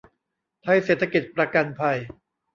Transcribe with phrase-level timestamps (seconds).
[0.63, 1.97] ไทยเศรษฐกิจประกันภัย